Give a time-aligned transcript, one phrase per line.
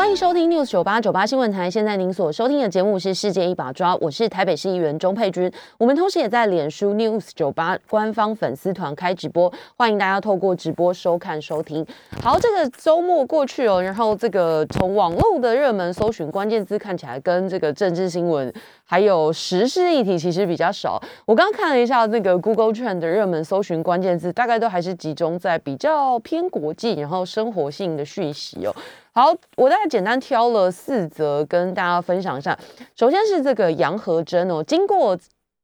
[0.00, 1.70] 欢迎收听 News 九八九八新闻台。
[1.70, 5.52] 现在您所收听的节目是《世界一把抓》，我是台北市议员钟佩君。
[5.76, 11.86] 我们同时也在脸书 News 九八官方粉丝团开直播，欢迎大家透过直播收看收听。
[12.22, 18.50] 好，这个周末过去哦，然后这个从网络的热门搜寻关键字看起来，跟这个政治新闻
[18.90, 21.00] 还有时事议题其实比较少。
[21.24, 28.74] 我刚刚看了一下那个 Google Trend 的热门搜寻关键字，大概都还是集中在比较偏国际，然后生活性的讯息哦。
[29.12, 32.58] 好，我大概简单挑了四则跟大家分享一下。
[32.96, 35.16] 首先是这个杨和珍哦，经过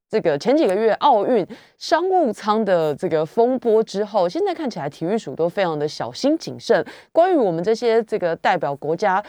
[0.09, 1.45] 这个前几个月奥运
[1.79, 6.87] 商务舱的这个风波之后，现在看起来体育署都非常的小心谨慎。
[7.11, 9.21] 关于我们这些这个代表国家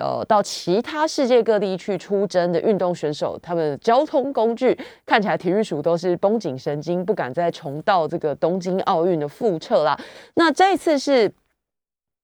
[0.00, 9.98] 呃到其他世界各地去出征的运动选手，他们交通工具看起来体育署都是绷紧神经，不敢再重蹈这个东京奥运的覆辙啦。
[10.34, 11.32] 那这一次是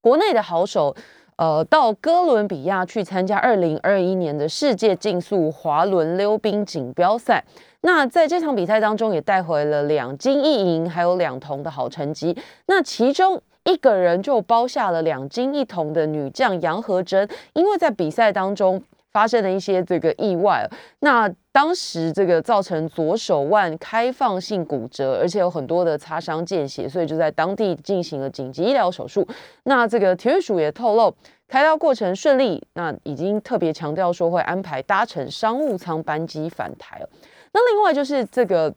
[0.01, 0.95] 国内的好手。
[1.37, 7.43] 呃，到哥伦比亚去参加二零二一年的世界竞速滑轮溜冰锦标赛。
[7.81, 12.37] 那在这场比赛当中，也带回了两金一银，还有两铜的好成绩。
[12.67, 18.83] 那其中一个人就包下了两金一铜的女将杨和珍，因为在比赛当中。
[19.13, 20.65] 发生了一些这个意外，
[21.01, 29.27] 那当时这个造成左手腕开放性骨折，而且有很多的擦伤见血，所以就在当地进行了紧急医疗手术。
[29.65, 31.13] 那这个体育署也透露，
[31.49, 37.09] 开刀过程顺利，那已经特别强调说会安排搭乘商务舱班机返台了。
[37.53, 38.73] 那另外就是这个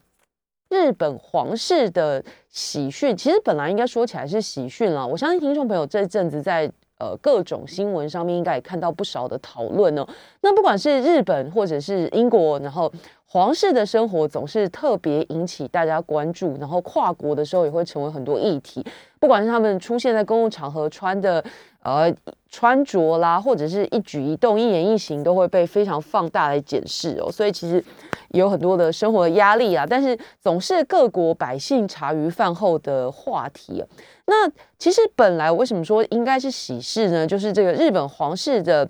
[0.74, 5.06] 日本皇室的喜讯，其实本来应该说起来是喜讯了。
[5.06, 6.68] 我相信听众朋友这阵子在。
[6.96, 10.06] 呃，各种新闻上面应该也看到不少的讨论哦。
[10.42, 12.90] 那不管是日本或者是英国，然后
[13.26, 18.82] 皇室的生活总是特别引起大家关注，然后跨国的时候也会成为很多议题。
[19.18, 21.44] 不管是他们出现在公共场合穿的
[21.84, 22.12] 呃
[22.50, 27.30] 穿着啦，或者是一举一动、一言一行，都会被非常放大来检视哦。
[27.30, 27.82] 所以其实
[28.30, 33.84] 有很多的生活压力啊，但是总是各国百姓茶余饭后的话题。
[34.26, 37.26] 那其实本来为什么说应该是喜事呢？
[37.26, 38.88] 就是这个日本皇室的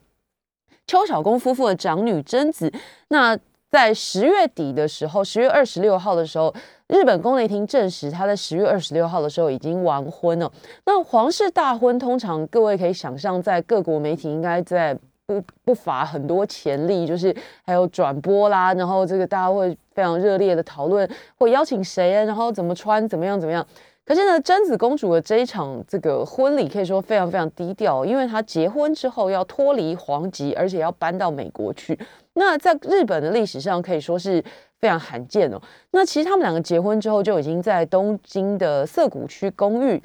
[0.87, 2.73] 邱小公夫妇的长女贞子，
[3.09, 3.37] 那
[3.71, 6.55] 在十月底的时候，十月二十六号的时候，
[6.89, 10.51] 日本宫内厅证实，她在十月二十六号的时候已经完婚了。
[10.85, 17.35] 那皇室大婚，通常各位可以想象，在各国媒体应该在不不乏很多潜力，就是
[17.65, 21.09] 还有转播啦，然后这个大家会非常热烈的讨论，
[21.39, 23.67] 会邀请谁，然后怎么穿，怎么样，怎么样。
[24.05, 31.99] 可是呢，贞子公主的这一场这个婚礼可以说非常非常低调，因为她结婚之后要脱离皇籍，而且要搬到美国去。
[32.35, 34.45] 那在日本的历史上可以说是
[34.81, 35.61] 非常罕见哦。
[35.91, 40.03] 那其实他们两个结婚之后就已经在东京的涩谷区公寓，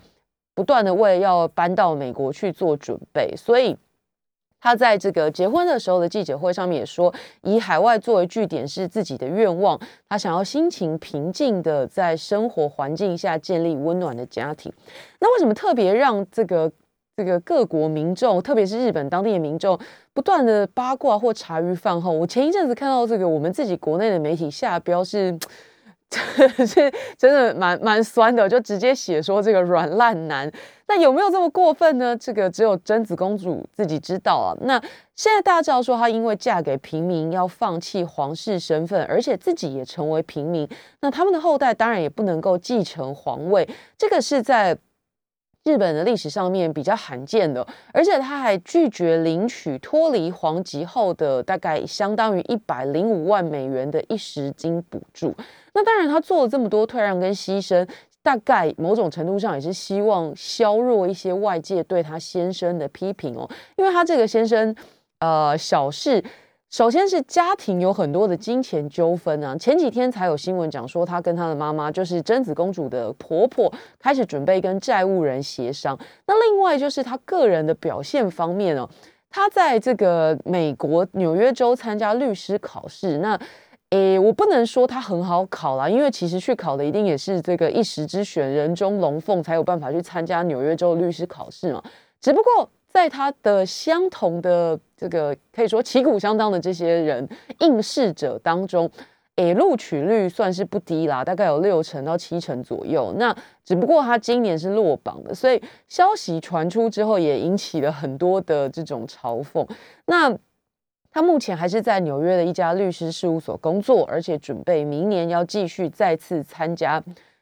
[0.55, 3.77] 不断的为要搬到美国去做准备，所以。
[4.61, 7.13] 他在这个结婚的时候的记者会上面也说，
[7.43, 9.79] 以海外作为据点是自己的愿望。
[10.09, 14.69] 他想要心情平静的在生活环境下建立温暖的家庭。
[15.21, 16.69] 那为什么特别让这个
[17.15, 19.79] 这个各国民众，特别是日本当地的民众，
[20.19, 22.11] 不断的八卦或茶余饭后？
[22.11, 25.39] 我前一阵子看到这个，我们自己国内的媒体下标是。
[26.65, 30.51] 是真的蛮蛮酸的，就直接写说这个软烂男。
[30.87, 32.17] 那有没有这么过分呢？
[32.17, 34.57] 这个只有贞子公主自己知道啊。
[34.61, 34.81] 那
[35.15, 40.67] 现在大家知道说，她因为嫁给平民，要放弃皇室身份，而且自己也成为平民，
[41.01, 43.69] 那他们的后代当然也不能够继承皇位。
[43.95, 44.75] 这个是在。
[45.69, 55.35] 日本的历史上面比较罕见的，而且他还拒绝领取脱离皇籍后的大概相当于一百零五万美元的一时金补助。
[55.73, 57.87] 那当然，他做了这么多退让跟牺牲，
[58.23, 64.75] 大概某种程度上也是希望削弱一些外界对他先生的批评哦，因为他这个先生，
[65.19, 66.23] 呃，小事。
[66.69, 75.97] 首先是家庭有很多的金钱纠纷啊，前几天才有新闻讲说，她跟她的妈妈，就是贞子公主的婆婆，开始准备跟债务人协商。
[76.27, 78.87] 那另外就是她个人的表现方面哦，
[79.31, 83.39] 她在这个美国纽约州参加律师考试，那
[83.89, 91.83] 诶，我不能说他很好考啦，因为其实去考的一定也是这个一时之选，人中龙凤才有办法去参加纽约州律师考试嘛，
[92.21, 92.69] 只不过。
[92.91, 97.25] 在他的相同的这个可以说旗鼓相当的这些人
[97.59, 98.91] 应试者当中，
[99.35, 103.13] 诶，录取率算是不低啦，大概有六成到七成左右。
[103.17, 109.65] 那只不过他今年是落榜的，所以消息传出之后也引起了很多的这种嘲讽。
[110.07, 110.37] 那
[111.11, 117.01] 他目前还是在纽约的一家律师事务所工作，而且准备明年要继续再次参加。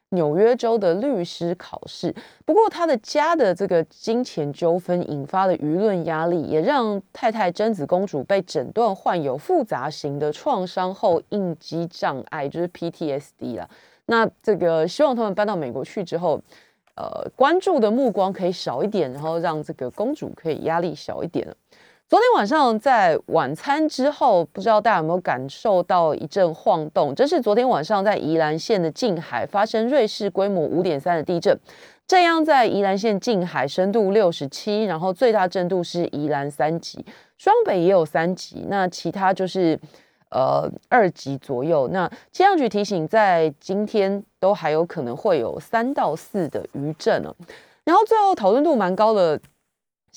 [0.10, 2.16] 纽约州的律师考试，
[2.46, 13.70] 不过他的家的这个金钱纠纷引发的舆论压力，也让太太贞子公主被诊断患有复杂型的创伤后应激障碍，就是 PTSD 了。
[14.06, 16.40] 那这个希望他们搬到美国去之后，
[16.96, 21.46] 呃，关注的目光可以少一点，然后让这个公主可以压力小一点
[22.10, 27.14] 昨天晚上在晚餐之后，不知道大家有没有感受到一阵晃动？
[27.14, 31.60] 这是昨天晚上在宜兰县的近海发生瑞士规模五点三的地震。
[32.08, 37.06] 这样在宜兰县近海深度六十七，然后最大震度是宜兰三级，
[37.38, 39.78] 双北也有三级，那其他就是
[40.30, 41.90] 呃二级左右。
[41.90, 47.36] 那气象局提醒，在今天都还有可能会有三到四的余震哦。
[47.84, 49.38] 然后最后讨论度蛮高的。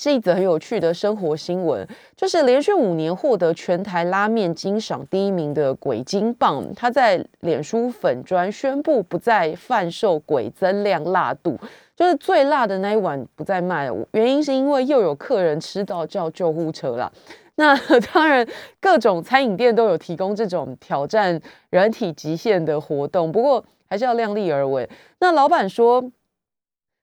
[0.02, 1.86] 是一则很有趣的生活新闻，
[2.16, 11.58] 就是连续五年获得全台拉面金赏第一名的鬼金棒，他在脸书粉砖宣布不再贩售鬼增量辣度，
[11.94, 17.12] 就是最辣的那一碗不再卖了，原因是因为又有客人吃到叫救护车了。
[17.56, 17.76] 那
[18.14, 18.48] 当然，
[18.80, 21.38] 各种餐饮店都有提供这种挑战
[21.68, 24.88] 人体极限的活动，不过还是要量力而为。
[25.18, 26.10] 那老板说，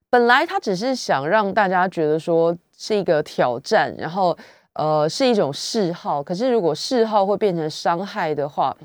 [0.09, 2.57] 本来他只是想让大家觉得说。
[2.77, 4.37] 是一个挑战，然后
[4.73, 6.21] 呃是一种嗜好。
[6.21, 8.75] 可是如果嗜好会变成伤害的话，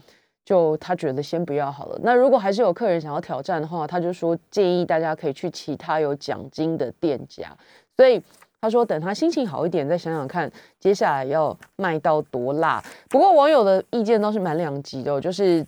[0.45, 2.01] 就他觉得先不要好了。
[2.03, 7.57] 那如果还是有客人想要挑战的话，他就说建议大家可以去其他有奖金的店家。
[7.97, 8.21] 所以
[8.61, 10.51] 他说等他心情好一点再想想看
[10.81, 12.83] 接下来要卖到多辣。
[13.09, 15.65] 不过网友的意见倒是蛮两极的，就是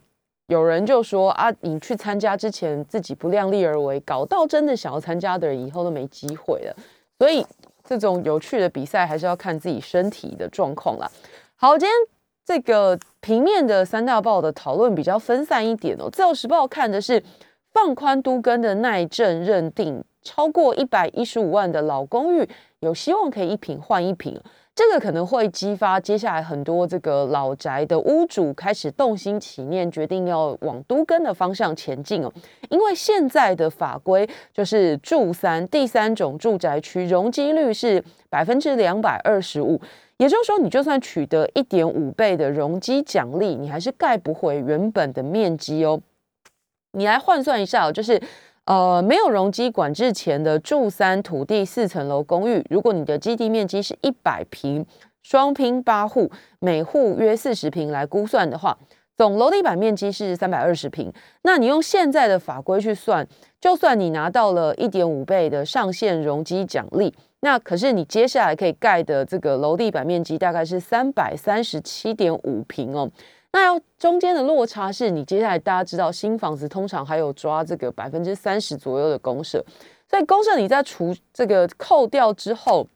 [0.48, 6.76] 有人就说啊，你去参加之前自己不量力而为，搞到真的想要参加的人以后都没机会了。
[7.18, 7.46] 所以。
[7.88, 11.10] 这种有趣的比赛还是要看自己身体的状况啦。
[11.56, 11.94] 好，今天
[12.44, 16.08] 这个平面的三大报的讨论比较分散一点哦。
[16.10, 17.22] 自由时报看的是
[17.72, 22.48] 放宽都更的耐震认定，超过一百一十五万的老公寓
[22.81, 24.40] 有希望可以一平换一平。
[24.74, 32.32] 这个可能会激发接下来很多这个老宅的屋主开始动心起念，决定要往都更的方向前进哦。
[32.70, 39.80] 因为现在的法规就是住三第三种住宅区容积率是百分之两百二十五，
[40.16, 46.00] 也就是说，你就算取得一点五倍的容积奖励，你还是盖不回原本的面积哦。
[46.92, 48.20] 你来换算一下哦，就是。
[48.66, 54.87] 呃，没有容积管制前的住三土地四层楼公寓，如果你的基地面积是一百平，
[55.22, 56.31] 双拼八户，
[56.61, 58.78] 每户约四十平来估算的话，
[59.19, 61.12] 总楼地板面积是三百二十平。
[61.43, 63.26] 那你用现在的法规去算，
[63.61, 67.14] 就算你拿到了一点五倍的上限容积奖励，
[67.44, 73.06] 那可是你接下来可以盖的这个楼地板面积大概是三百三十七点五平哦。
[73.52, 79.62] 那要中间的落差是你接下来大家知道新房子通常还有抓这个百分之三十左右的公社，
[80.08, 82.88] 所以公社你在除这个扣掉之后，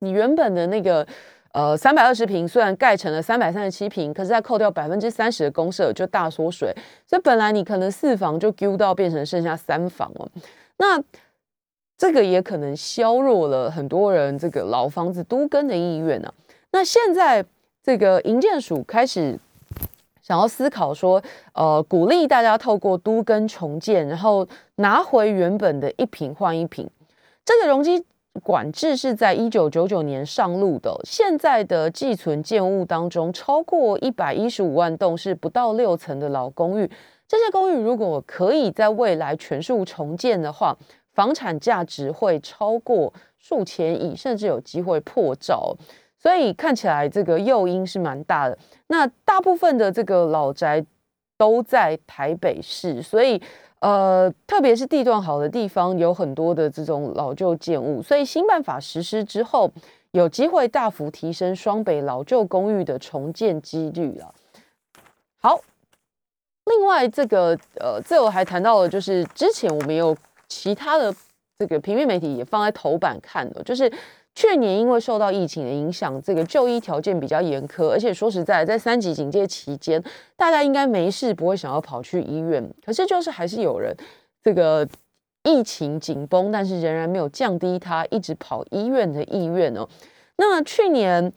[0.00, 1.06] 你原本的那个
[1.52, 6.74] 呃三百二十平虽然盖成了三百三十七平，可是再扣掉百分之三十的公社就大缩水，
[7.06, 10.28] 所以本来你可能四房就丢到变成剩下三房了，
[10.78, 11.00] 那
[11.98, 16.32] 这个也可能削弱了很多人这个老房子都更的意愿呢。
[16.70, 17.44] 那现在
[17.82, 19.38] 这个营建署开始。
[20.20, 21.22] 想要思考说，
[21.54, 26.86] 呃，鼓励大家透过都跟重建，然后拿回原本的一平换一平。
[27.46, 28.04] 这个容积
[28.42, 36.90] 管制是在一九九九年上路的，现在的寄存建物当中，超过一百一十五万栋是不到六层的老公寓。
[37.26, 40.76] 这些公寓如果可以在未来全数重建的话，
[41.18, 45.76] 房产价值会超过数千亿，甚至有机会破兆。
[46.16, 48.56] 所以看起来这个诱因是蛮大的。
[48.86, 50.84] 那大部分的这个老宅
[51.36, 53.42] 都在台北市，所以
[53.80, 58.00] 呃，特别是地段好的地方，有很多的这种老旧建物。
[58.00, 59.68] 所以新办法实施之后，
[60.12, 64.32] 有机会大幅提升双北老旧公寓的重建几率了。
[65.40, 65.58] 好，
[66.66, 70.16] 另外这个呃，最后还谈到了，就是之前我们有
[70.48, 71.14] 其他的
[71.58, 73.92] 这个平面媒体也放在头版看的，就是。
[74.34, 80.00] 去年因为受到疫情的影响，这个就医条件比较严苛，而且说实在，在三级警戒期间，
[80.36, 82.64] 大家应该没事不会想要跑去医院。
[82.86, 83.92] 可是就是还是有人，
[84.40, 84.86] 这个
[85.42, 89.88] 疫情紧绷，但是仍然没有降低他一直跑医院的意愿哦。
[90.36, 91.32] 那去年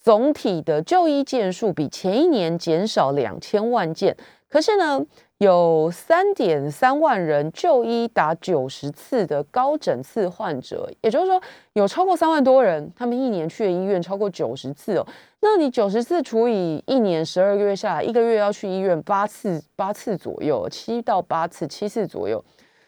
[0.00, 4.16] 总体的就医件数比前一年减少两千万件。
[4.48, 5.04] 可是呢，
[5.44, 11.38] 有三点三万人就医达九十次的高诊次患者，也就是说，
[11.74, 15.06] 有超过三万多人，他们一年去医院超过九十次哦。
[15.40, 22.42] 那你九十次除以一年十二个月下来，一个月要去医院八次，八次左右，七到八次，七次左右，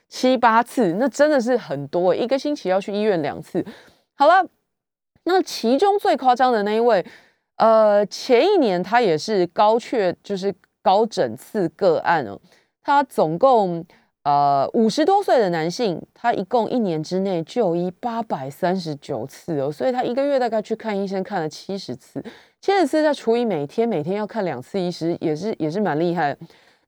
[0.08, 3.62] 七八次，那真的是很多，一个星期要去医院两次。
[4.14, 4.48] 好了，
[5.24, 7.04] 那其中最夸张的那一位，
[7.56, 10.54] 呃，前一年他也是高确，就是。
[10.86, 12.38] 高诊次个案哦，
[12.84, 13.84] 他总共
[14.22, 22.24] 呃五十多岁的男性，他一共一年之内就医八百三十九次哦，所以他一个月大概去看医生看了七十次，
[22.60, 26.36] 七十次再除以每天每天要看两次医师，也是也是蛮厉害。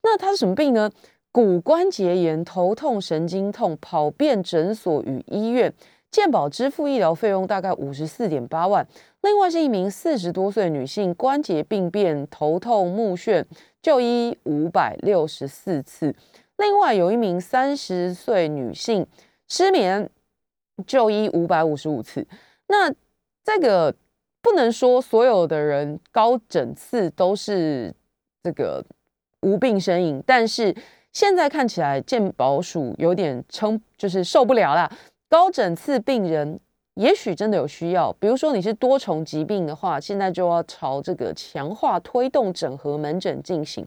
[0.05, 0.89] 那他是什么病呢？
[1.33, 5.75] 骨关节炎、头痛、神经痛，跑遍诊所与医院，
[6.11, 8.87] 健保支付医疗费用大概五十四点八万。
[9.23, 13.45] 另外是一名四十多岁女性，关节病变、头痛、目眩。
[13.81, 16.15] 就医五百六十四次，
[16.57, 19.07] 另外有一名三十岁女性
[19.47, 20.11] 失眠，
[20.85, 22.27] 就医五百五十五次。
[22.67, 22.93] 那
[23.45, 23.95] 这个
[24.43, 27.95] 不能说所有的人高诊次都是
[28.43, 28.85] 这个
[29.41, 30.75] 无病呻吟，但是
[31.13, 34.91] 现在看起来健保署有点撑，就是受不了啦。
[35.29, 36.59] 高诊次病人。
[36.95, 43.87] 也许真的有需要，比如说你是多重疾病的话，现在就要朝这个强化推动整合门诊进行。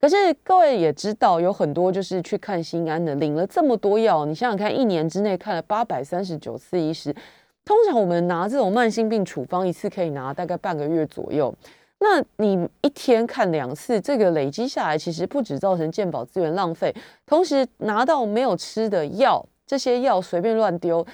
[0.00, 7.14] 可是各位也知道，有很多就是去看心安的，领了这么多药，你想想看，一年之内看了八百三十九次医师，
[7.62, 11.54] 通常我们拿这种慢性病处方一次可以拿大概半个月左右，
[11.98, 16.94] 那你一天看两次，这个累积下来，其实不止造成健保资源浪费，
[17.26, 21.04] 同时拿到没有吃的药，这些药随便乱丢。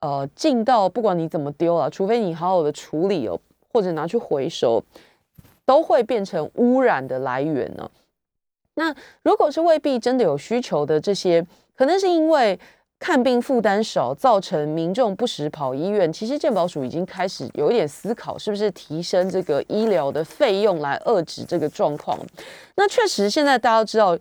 [0.00, 3.38] 呃，进到不管你怎么丢啊，除非你好好的处理哦，
[3.70, 4.82] 或者拿去回收，
[5.66, 7.90] 都会变成污染的来源呢。
[8.76, 12.58] 那如果是未必真的有需求的这些，可能是因为
[12.98, 16.10] 看病负担少，造成民众不时跑医院。
[16.10, 22.18] 其实健保署已经开始有一点思考，是不是提升这个医疗的费用来遏制这个状况。
[22.76, 24.16] 那确实，现在大家都知道，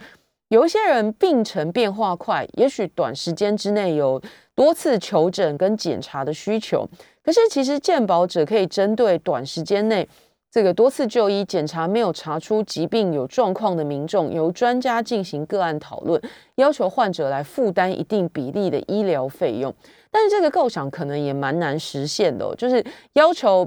[0.49, 4.21] 有一些人病程变化快，也许短时间之内有。
[4.55, 6.85] 多次求诊跟检查的需求，
[7.23, 10.05] 可是其实健保者可以针对短时间内
[10.51, 16.21] 这个多次就医检查没有查出疾病有状况的民众，由专家进行个案讨论，
[16.55, 19.73] 要求患者来负担一定比例的医疗费用。
[20.11, 23.65] 但是这个构想可能也蛮难实现的，就是要求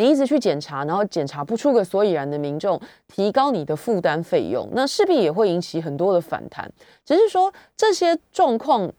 [0.00, 6.70] 你一直去检查，然后检查不出个所以然的民众，提高你的负担费用，那势必也会引起很多的反弹。
[7.04, 8.90] 只是说这些状况。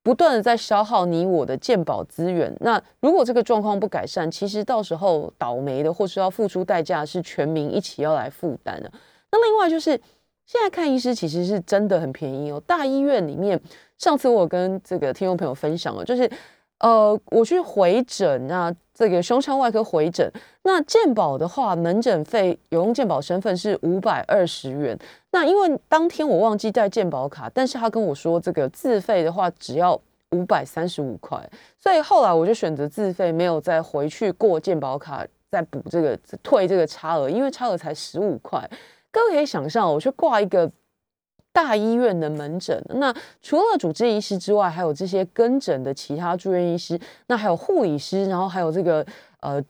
[0.00, 8.90] 不断的在消耗你我的健保资源，那如果这个状况不改善，其实到时候倒霉的或是要付出代价是全民一起要来负担的。
[9.30, 9.90] 那另外就是
[10.46, 13.60] 现在看医师其实是真的很便宜哦，大医院里面，
[13.98, 16.30] 上次我跟这个听众朋友分享了，就是。
[16.80, 20.30] 呃，我去回诊那这个胸腔外科回诊，
[20.62, 24.96] 那健保的话，门诊费有用健保身份是五百二十元。
[25.32, 31.38] 那因为当天我忘记带健保卡，但是他跟我说这个自费的话只要五百三十五块，
[31.80, 38.68] 所以后来我就选择自费，没有再回去过健保卡再补这个退这个差额，因为差额才十五块。
[39.10, 40.70] 各位可以想象，我去挂一个。
[41.60, 43.12] 大医院的门诊，那
[43.42, 46.96] 除了主治医师之外，还有这些跟诊的其他住院医师，
[47.26, 49.04] 那还有护理师，然后还有这个
[49.40, 49.60] 呃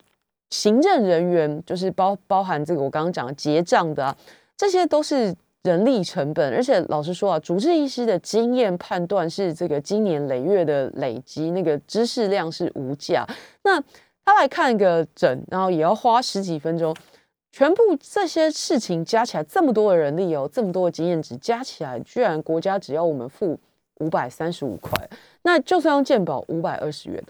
[0.50, 4.14] 行政人员，就是包包含这个我刚刚讲结账的啊，
[4.54, 6.54] 这些都是人力成本。
[6.54, 13.26] 而且老实说啊，主治医师的经验判断是这个经年累月的累积，那个知识量是无价。
[13.62, 13.82] 那
[14.26, 16.94] 他来看一个诊，然后也要花十几分钟。
[17.50, 23.58] 全部这些事情加起来，这么多的人力哦，这么多的经验值加起来，居然国家只要我们付
[23.96, 24.92] 五百三十五块，
[25.42, 27.24] 那就算用健保五百二十元，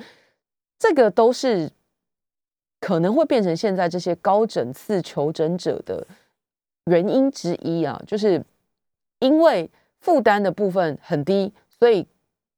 [0.78, 1.70] 这个都是
[2.80, 6.06] 可能会变成现在这些高诊次求诊者的
[6.86, 8.44] 原因之一啊，就是
[9.20, 9.70] 因为
[10.00, 12.06] 负担的部分很低，所以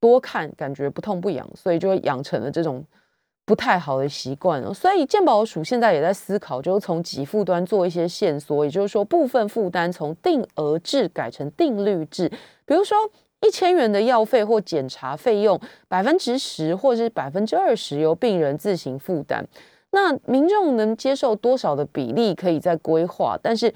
[0.01, 2.85] 多看感觉不痛不痒，所以就会养成了这种。
[3.51, 12.29] 不太好的习惯哦，所以健保署现在也在思考，就是从给付端做一些线索，也就是说部分负担从定额制改成定率制，
[12.65, 12.97] 比如说
[13.41, 19.45] 一千元的药费或检查费用，百分之十或者是百分之二十由病人自行负担。
[19.91, 23.75] 那民众能接受多少的比例可以再规划，但是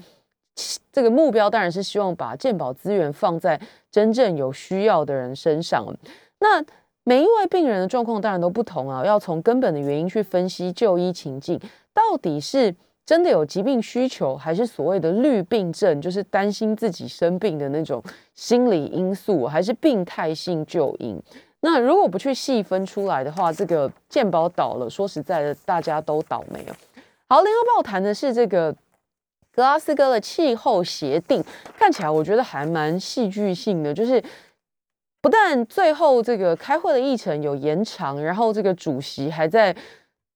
[0.93, 3.59] 这个目标当然是希望把健保资源放在
[3.91, 5.85] 真正有需要的人身上。
[6.39, 6.63] 那
[7.07, 11.59] 每一位病人的状况当然都不同啊，要从根本的原因去分析就医情境，
[11.93, 21.21] 到底是真的有疾病需求，还是所谓的虑病症，就是担心自己生病的那种心理因素，还是病态性就因？
[21.59, 26.75] 那如果不去细分出来的话，这个健保倒了，说实在的，大家都倒霉了。
[27.29, 28.75] 好，联合报谈的是这个
[29.51, 31.43] 格拉斯哥的气候协定，
[31.77, 34.23] 看起来我觉得还蛮戏剧性的，就是
[35.25, 39.75] 不但最后这个开会的议程有延长，然后这个主席还在。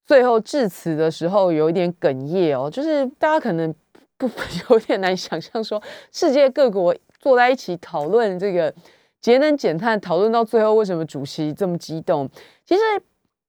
[0.10, 3.72] 最后致辞的时候有一点哽咽哦，就是大家可能
[4.18, 4.28] 不
[4.72, 5.80] 有点难想象，说
[6.12, 8.74] 世界各国坐在一起讨论这个
[9.22, 12.28] 节能减碳，讨论到最后为什么主席这么激动？
[12.66, 12.82] 其实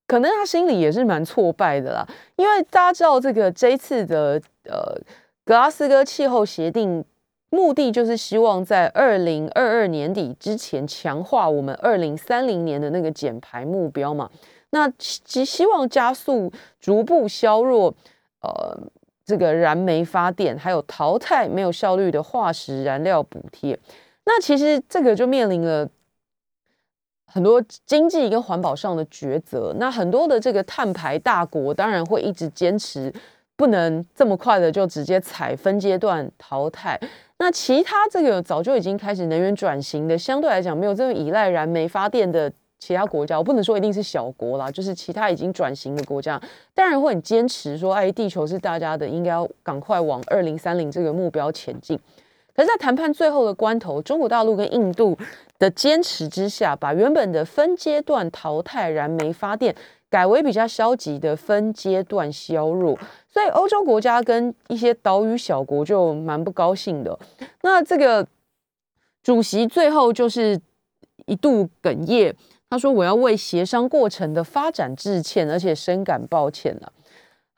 [0.06, 2.06] 可能他心里也是蛮挫败的啦，
[2.36, 4.94] 因为大家知道这个这一次的呃
[5.46, 7.02] 格拉斯哥气候协定
[7.50, 14.30] 目的就是希望在二零二二年底之前强化我们二零三零年的那个减排目标嘛。
[14.70, 17.92] 那希希望加速逐步削弱，
[18.40, 18.80] 呃，
[19.24, 23.76] 这个燃煤发电，还有淘汰没有效率的化石燃料补贴。
[24.24, 25.88] 那其实这个就面临了
[27.26, 29.74] 很多经济跟环保上的抉择。
[29.76, 33.12] 那很多的这个碳排大国当然会一直坚持，
[33.60, 36.98] 不能这么快的就直接采分阶段淘汰。
[37.36, 42.50] 那其他这个早就已经开始能源转型的，相对来讲没有这么依赖燃煤发电的。
[42.82, 46.40] 其他国家，我不能说一定是小国啦，就是其他已经转型的国家，
[46.74, 51.94] 当然会很坚持说，哎，地球是大家的，应该要赶快往二零三零这个目标前进。
[52.56, 55.14] 可是，在谈判最后的关头，中国大陆跟印度
[55.58, 59.76] 的坚持之下，把原本的分阶段淘汰燃煤发电，
[60.10, 62.98] 改为比较消极的分阶段削弱，
[63.28, 67.16] 所以欧洲国家跟一些岛屿小国就蛮不高兴的。
[67.62, 68.26] 那这个
[69.22, 70.60] 主席最后就是
[71.26, 72.34] 一度哽咽。
[72.68, 76.92] 他说：“我要为协商过程的发展致歉，而且深感抱歉了。”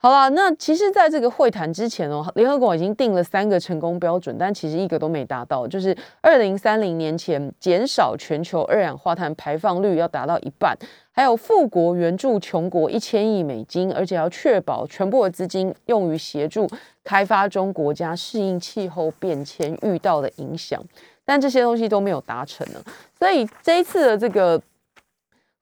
[0.05, 5.65] 好了，那其实，在这个会谈之前哦，联合国已经定了三个成功标准，但其实一个都没达到。
[5.65, 10.77] 就是二零三零年前减少全球二氧化碳排放率要达到一半，
[11.13, 16.69] 还有富国援助穷国一千亿美金，而且要确保全部的资金用于协助
[17.05, 20.83] 开发中国家适应气候变迁遇到的影响。
[21.23, 22.83] 但这些东西都没有达成呢，
[23.17, 24.61] 所以这一次的这个。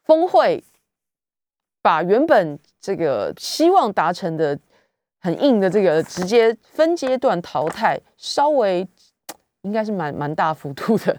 [0.03, 0.61] 峰会
[1.81, 4.57] 把原本这个希望达成的
[5.19, 8.87] 很硬的这个直接分阶段淘汰，稍微
[9.61, 11.15] 应该是蛮蛮大幅度的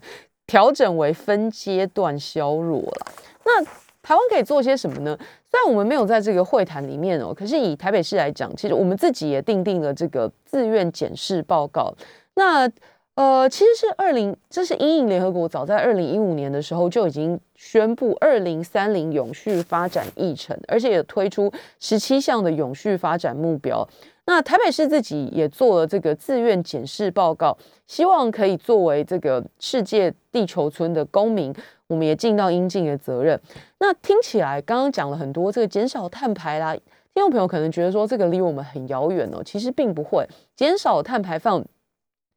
[0.47, 3.07] 调整为分阶段削弱了。
[3.45, 3.65] 那
[4.03, 5.17] 台湾可以做些什么呢？
[5.49, 11.95] 虽然我们没有在这个会谈里面哦，可是以台北市来讲，其实我们自己也定定了这个自愿检视报告。
[12.35, 12.69] 那
[13.15, 23.87] 呃，其实是二零，这是英印联合国早在二零一五年的时候就已经宣布二零三零永续发展议程，而且也推出十七项的永续发展目标。
[24.25, 27.55] 那台北市自己也做了这个自愿检视报告，
[27.87, 31.55] 希望可以作为这个世界地球村的公民，
[31.89, 33.39] 我们也尽到应尽的责任。
[33.79, 41.63] 那听起来刚刚讲了很多这个减少碳排啦，听众朋友可能觉得说这个离我们很遥远哦，其实并不会减少碳排放。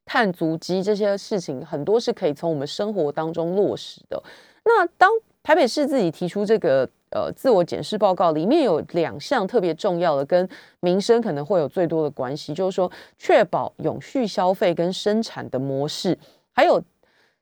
[0.06, 4.22] 碳足迹这些事情很多是可以从我们生活当中落实的。
[4.64, 5.10] 那当
[5.42, 10.48] 台北市自己提出这个呃自我检视报告，里面有两项特别重要的，跟
[10.80, 16.18] 民生可能会有最多的关系，就是说确保永续消费跟生产的模式，
[16.52, 16.82] 还有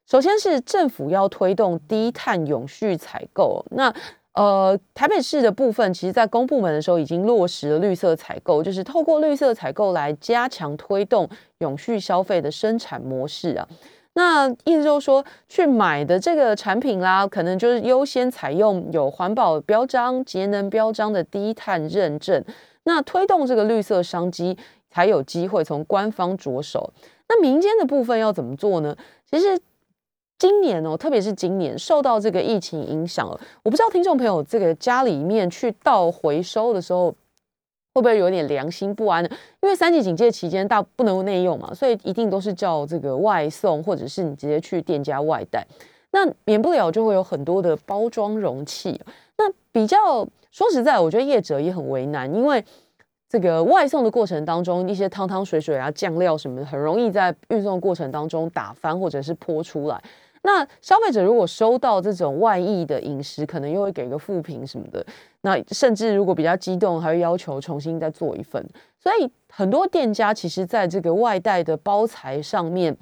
[0.06, 3.64] 首先是政府要推动低碳永续采购。
[3.70, 3.94] 那
[4.34, 13.68] 呃，台北市的部分，其实在公部门的时候已经落实了绿色采购，就是透过绿色采购来加强推动永续消费的生产模式啊。
[14.14, 22.44] 那意思就是说，去买的这个产品啦，可能就是优先采用有环保标章、节能标章的低碳认证。
[22.82, 24.58] 那推动这个绿色商机，
[24.90, 26.92] 才有机会从官方着手。
[27.28, 28.96] 那民间的部分要怎么做呢？
[29.30, 29.56] 其实。
[30.38, 37.10] 今年哦，特别是今年受到这个疫情影响了，我不知道听众朋友这个家里面去倒回收的时候，
[37.94, 39.30] 会不会有点良心不安呢？
[39.62, 45.66] 因为三级警戒期间大不能内用嘛，所以一定都是叫这个外送，或者是你直接去店家外带。
[46.10, 49.00] 那免不了就会有很多的包装容器。
[49.38, 52.62] 那比较说实在，我觉得业者也很为难，因为
[53.28, 60.02] 这个外送的过程当中，一些汤汤水水啊、酱料什么的，很容易在运送过程当中打翻或者是泼出来。
[60.46, 65.04] 那消费者如果收到这种外溢的饮食，可能又会给个负评什么的。
[65.40, 68.62] 那甚至如果比较激动，还会要求重新再做一份。
[68.98, 72.94] 所以很多店家其实在这个外带的包材上面，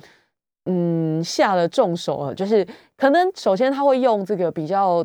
[0.66, 2.32] 嗯，下了重手啊。
[2.32, 2.64] 就是
[2.96, 5.04] 可能首先他会用这个比较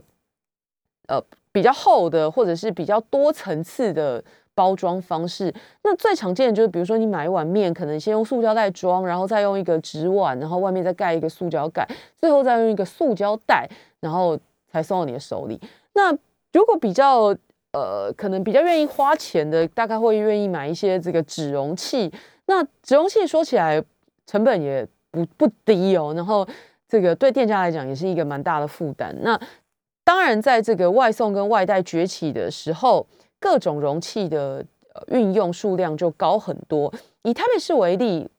[1.07, 1.19] 呃
[1.51, 4.23] 比较厚的，或者是比较多层次的
[4.57, 5.53] 包装方式。
[5.83, 14.35] 那最常见的就是，比如说你买一碗面，可能先用塑胶袋装，然后再用一个纸碗，然后外面再盖一个塑胶盖，最后再用一个塑胶袋，然后
[14.71, 15.61] 才送到你的手里。
[15.93, 16.11] 那
[16.53, 17.35] 如果比较
[17.73, 22.11] 呃，可能比较愿意花钱的，大概会愿意买一些这个纸容器。
[22.47, 23.83] 那纸容器说起来
[24.25, 26.47] 成本也不不低哦，然后
[26.87, 29.15] 这个对店家来讲也是一个蛮大的负担。
[29.21, 29.39] 那
[30.03, 33.05] 当然，在这个外送跟外带崛起的时候，
[33.39, 34.65] 各种容器的
[35.07, 36.93] 运用数量就高很多。
[37.23, 38.29] 以台北市为例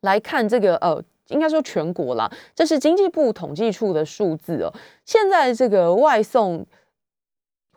[0.00, 4.72] 来看，这个呃，应该说全国啦，这是经济部统计处的数字哦。
[5.04, 6.66] 现在这个外送。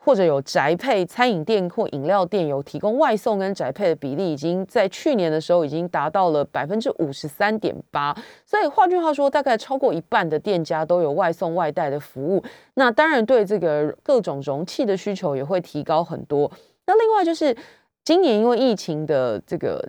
[0.04, 8.12] 或者有宅配餐饮店或饮料店有提供外送跟宅配的比例，已经在去年的时候已经达到了百分之五十三点八。
[8.44, 12.44] 所以换句话说，大概超过一半的店家都有外送外带的服务。
[12.74, 16.52] 那当然对这个各种容器的需求也会提高很多。
[16.88, 17.56] 那另外就是
[18.04, 19.88] 今年因为疫情的这个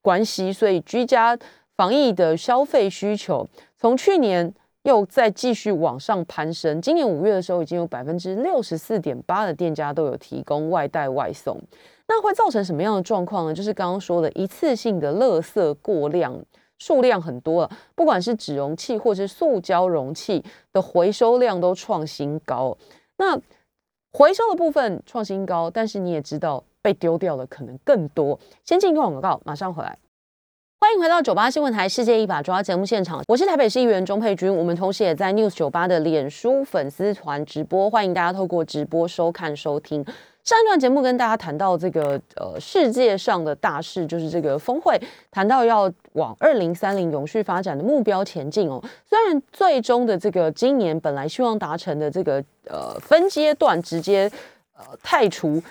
[0.00, 1.38] 关系，所以居家
[1.76, 4.54] 防疫的消费需求从去年。
[4.82, 6.80] 又再继续往上攀升。
[6.80, 11.60] 今年五月的时候，已经有百分之六十四点八的店家都有提供外带外送。
[12.08, 13.54] 那会造成什么样的状况呢？
[13.54, 16.38] 就是刚刚说的一次性的垃圾过量，
[16.78, 17.70] 数量很多了。
[17.94, 20.42] 不管是纸容器或是塑胶容器
[20.72, 22.76] 的回收量都创新高。
[23.16, 23.38] 那
[24.12, 28.38] 回收的部分创新高，但是你也知道被丢掉的可能更多。
[28.64, 29.96] 先进一段广告，马上回来。
[30.82, 34.52] 欢迎回到九八新闻台《世界一把抓》节目现场，我是台北市议员钟佩君。
[34.52, 40.04] 我们同时也在 News 九八的脸书粉丝团直播，欢迎大家透过直播收看收听。
[40.42, 48.82] 上一段节目跟大家谈到这个呃世界上的大事，就是这个峰会，谈到要往二零三零永续发展的目标前进哦。
[49.08, 54.28] 虽然最终的这个今年本来希望达成的这个呃分阶段直接
[54.76, 55.62] 呃太除。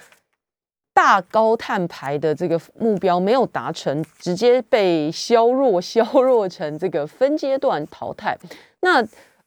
[1.03, 8.37] 大高碳排的这个目标没有达成，直接被削弱，削弱成这个分阶段淘汰。
[8.81, 9.03] 那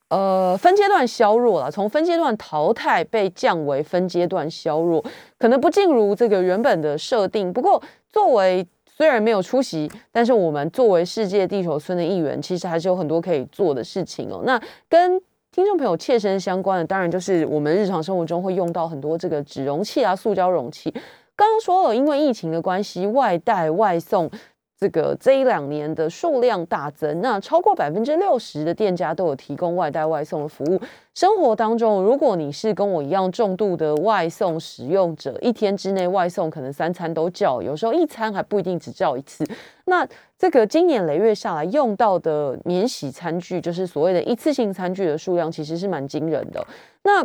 [0.09, 5.01] 呃，分阶段削弱了，从分阶段淘汰被降为分阶段削弱，
[5.39, 7.53] 可能不尽如这个原本的设定。
[7.53, 7.81] 不过，
[8.13, 14.43] 作为虽然没有出席，但是我们作为世界地球村的一员，其实还是有很多可以做的事情哦。
[14.45, 15.17] 那跟
[15.53, 20.93] 听众朋友切身相关的，当然就是我们日常生活中会用到很多这个纸容器啊、塑胶容器。
[21.37, 24.31] 刚刚说了，因为疫情的关系，外带外送
[24.79, 30.81] 这个这一两年的数量大增，那超过百分之六十的店家都有提供外带外送的服务。
[31.15, 39.45] 生活当中，如果你是跟我一样重度的外送使用者，一天之内外送可能三餐都叫，有时候一餐还不一定只叫一次。
[39.87, 40.07] 那
[40.39, 46.65] 这个经年累月下来用到的免洗餐具，就是所谓的一次性餐具的数量，其实是蛮惊人的。
[47.03, 47.25] 那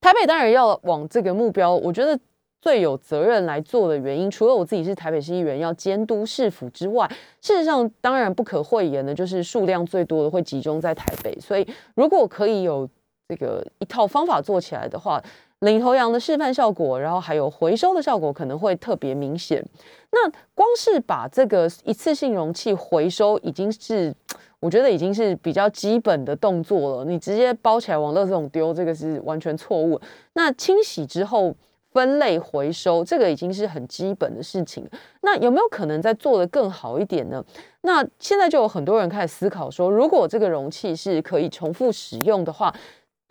[0.00, 2.16] 台北当然要往这个目标，我觉得。
[2.60, 11.34] 最有责任来做的原因，除了我自己是台北市议员要监督市府之外，事实上当然不可讳言的，就是数量最多的会集中在台北。
[11.40, 12.86] 所以如果可以有
[13.28, 15.22] 这个一套方法做起来的话，
[15.60, 19.64] 领头羊的示范效果，然后还有回收的效果，可能会特别明显。
[20.10, 24.14] 那光是把这个一次性容器回收，已经是
[24.58, 27.04] 我觉得已经是比较基本的动作了。
[27.06, 29.98] 你直接包起来往垃圾桶丢，这个是完全错误。
[30.34, 31.56] 那清洗之后。
[31.92, 34.88] 分类回收，这个已经是很基本的事情。
[35.22, 37.44] 那有没有可能再做得更好一点呢？
[37.80, 42.72] 那现在就有很多人开始思考说，如果这个容器是可以重复使用的话，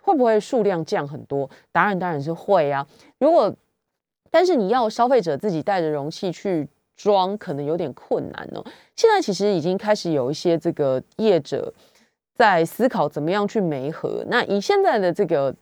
[0.02, 1.50] 会不会数量降很多？
[1.72, 2.86] 答案当然是会啊。
[3.18, 3.56] 如果
[4.30, 6.68] 但是你要消费者自己带着容器去
[6.98, 8.66] 装，可能有点困难哦。
[8.96, 11.74] 现在其实已经开始有一些这个业者
[12.36, 14.26] 在思考怎么样去媒合。
[14.28, 15.56] 那以现在的这个。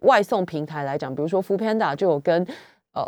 [0.00, 2.46] 外送平台来讲，比如说 f o o Panda 就有跟
[2.92, 3.04] 呃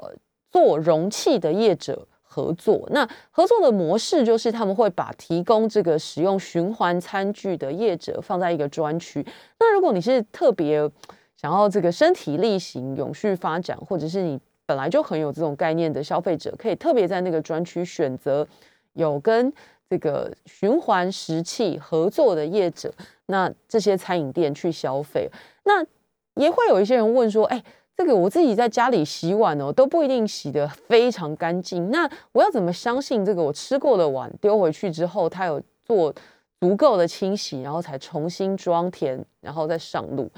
[0.51, 2.89] 做容器的业者合作。
[2.91, 9.25] 那合作的模式就是他们会把提供这个使用循环餐具的业者放在一个专区。
[9.59, 10.91] 那如果你是特别
[11.37, 18.47] 想要这个身体力行、永续发展，或者是你本来就很有这种概念的消费者，可以特别在那个专区选择
[18.93, 19.53] 有跟
[19.91, 22.93] 这个循环食器合作的业者，
[23.27, 25.31] 那这些餐饮店去消费，
[25.65, 25.85] 那。
[26.35, 27.62] 也会有一些人问说：“哎，
[27.97, 31.90] 这个我自己在家里洗碗哦，都不一定洗得非常干净。
[31.90, 36.14] 那我要怎么相信这个我吃过的碗丢回去之后，它有做
[36.61, 40.31] 足够的清洗，然后才重新装填，然后再上路？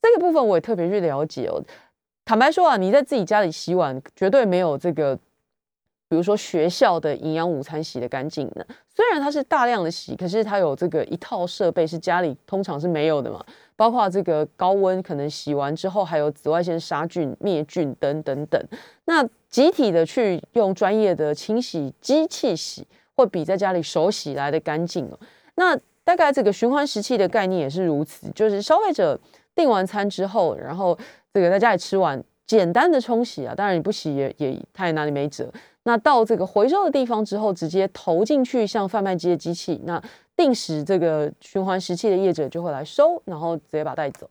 [0.00, 1.62] 这个部分我也特别去了解哦。
[2.24, 5.16] 坦白说啊，你在自己家里洗碗，绝对没有这个，
[6.08, 8.64] 比如说学校的营养午餐洗的干净呢。
[8.94, 13.44] 虽然它是大量的洗，可是它有这个一套设备是家里通常是没有的嘛。
[13.76, 18.62] 包括这个高温可能洗完之后还有紫外线杀菌灭菌等等等。
[19.06, 25.18] 那集体的去用专业的清洗机器洗，会比在家里手洗来的干净哦。
[25.56, 29.18] 那大概这个循环食器的概念也是如此，就是消费者
[29.54, 30.98] 订完餐之后，然后
[31.32, 35.52] 这个在家里吃完，简单的冲洗啊，当然你不洗也也他也拿你没辙。
[35.84, 40.00] 那到这个回收的地方之后，直接投进去像贩卖机的机器，那
[40.36, 44.30] 定时这个循环时器的业者就会来收，然后直接把带走。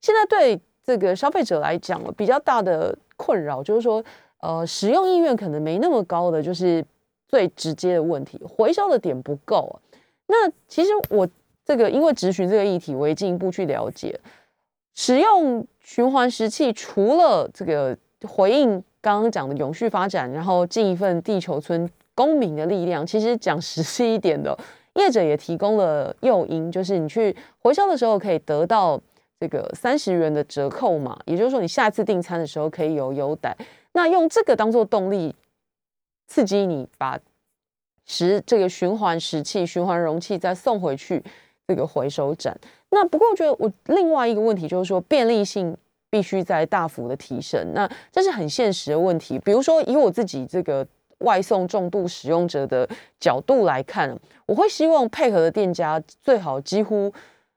[0.00, 4.04] 现在对这个消费者来讲，比较大的困扰就是说，
[4.38, 6.84] 呃，使用意愿可能没那么高的，就是
[7.26, 9.80] 最直接的问题，回收的点不够。
[10.26, 11.28] 那其实我
[11.64, 14.18] 这个因为执询这个议题，我也进一步去了解，
[14.94, 18.84] 使用循环时器除了这个回应。
[19.02, 23.04] 刚刚讲的永续发展，然后尽一份地球村公民的力量。
[23.04, 24.56] 其实讲实际一点的，
[24.94, 28.98] 业者也提供了诱因，就是你去回收的时候可以得到
[29.40, 31.18] 这个三十元的折扣嘛。
[31.26, 33.56] 也就是说，你下次订餐的时候可以有优待。
[33.92, 35.34] 那用这个当做动力，
[36.28, 37.18] 刺激你把
[38.06, 41.20] 食这个循环食器、循环容器再送回去
[41.66, 42.56] 这个回收站。
[42.90, 45.76] 那不过我觉得我另外一个问题就是说便利性。
[46.12, 49.38] 必须在大幅的提升，那这是很现实的问题。
[49.38, 50.86] 比如说，以我自己这个
[51.20, 52.86] 外送重度使用者的
[53.18, 57.10] 角度来看，我会希望配合的店家最好几乎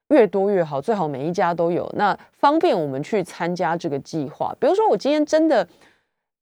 [0.07, 4.55] 越多越好，最好每一家都有，那方便我们去参加这个计划。
[4.57, 5.67] 比如说，我今天真的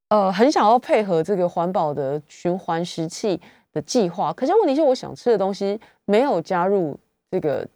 [0.09, 6.95] 呃很想要配合这个环保的循环食器的计划，可是问题是我想吃的东西没有加入
[7.31, 7.67] 这个。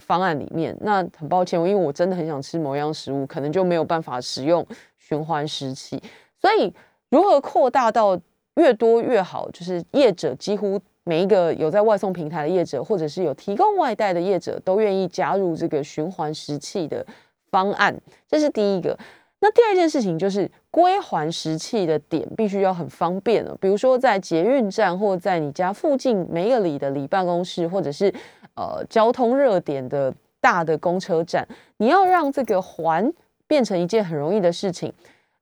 [0.00, 4.66] 方案里面，那很抱歉，因为我真的很想吃某样食物，可能就没有办法使用
[4.98, 6.02] 循环食器。
[6.40, 6.72] 所以，
[7.10, 8.18] 如何扩大到
[8.56, 17.04] 越多越好，就是业者几乎每一个有在外送平台的业者，或者是有提供外带的业者，都愿意加入这个循环食器的
[17.50, 17.94] 方案，
[18.26, 18.98] 这是第一个。
[19.40, 28.14] 那第二件事情就是归还食器的点必须要很方便了，比如说在捷运站或在你家附近每个里的里办公室，或者是
[28.54, 33.12] 呃交通热点的大的公车站，你要让这个还
[33.46, 34.92] 变成一件很容易的事情。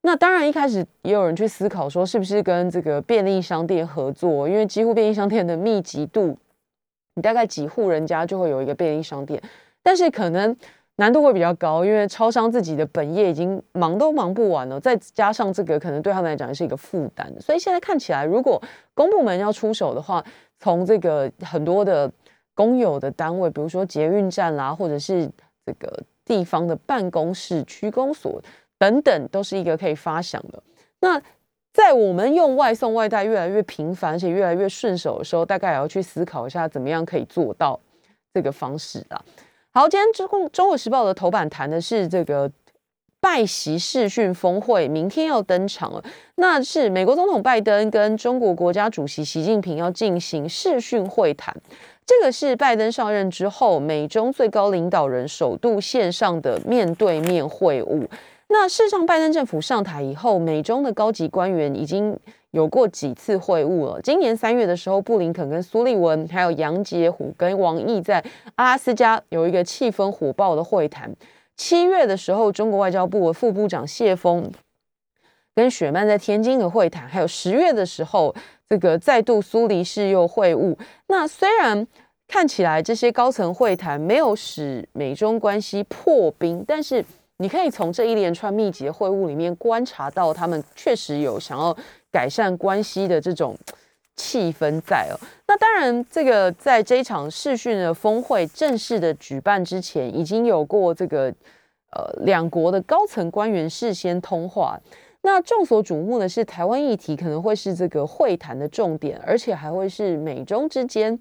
[0.02, 6.36] 那当然一开始也有人去思考说，是不是跟这个便利商店合作，因为几乎便利商店的密集度，
[7.14, 9.42] 你大概几户人家就会有一个便利商店，
[9.82, 10.56] 但是可能。
[10.96, 20.22] 难度会比较高，因为超商自己的本业已经忙都忙不完了，再加上这个可能对他们来讲是一个负担，所以现在看起来，如果公部门要出手的话，
[20.58, 22.12] 从这个很多的
[22.60, 25.26] 公有的单位，比如说捷运站啦，或者是
[25.64, 25.90] 这个
[26.26, 28.38] 地方的办公室、区公所
[28.78, 30.62] 等等，都是一个可以发想的。
[31.00, 31.18] 那
[31.72, 37.80] 在我们用外送外带越来越频繁，而且越来越顺手的时候，大概也要去思考一下，怎么样可以做到
[38.34, 39.24] 这个方式啦。
[39.72, 42.50] 好，今天中共中国时报的头版谈的是这个
[43.20, 46.04] 拜习视讯峰会，明天要登场了。
[46.34, 51.54] 那是美国总统拜登跟中国国家主席习近平要进行视讯会谈，
[52.10, 58.04] 这个是拜登上任之后美中最高领导人首度线上的面对面会晤。
[58.48, 62.18] 那事实上，拜登政府上台以后，美中的高级官员已经。
[62.52, 64.00] 有过几次会晤了。
[64.02, 68.20] 今年三月的时候，布林肯跟苏利文，还有杨洁虎跟王毅在
[68.56, 71.08] 阿拉斯加有一个气氛火爆的会谈。
[71.56, 74.50] 七月的时候，中国外交部副部长谢峰
[75.60, 78.34] 跟雪曼在天津的会谈，还有十月的时候，
[78.68, 80.74] 这个再度苏黎世又会晤。
[81.08, 81.86] 那虽然
[82.26, 87.04] 看起来这些高层会谈没有使美中关系破冰，但是
[87.36, 91.76] 你可以从这一连串密集的会晤里面观察到，他们确实有想要。
[92.12, 93.56] 改善关系的这种
[94.16, 95.14] 气氛在哦，
[95.46, 101.32] 那当然，这个在这一场视讯的峰会正式的举办之前，已经有过这个
[101.92, 104.76] 呃两国的高层官员事先通话。
[105.22, 111.18] 那众所瞩目的是，台湾议题可能会是这个会谈的重点，而且还会是美中之间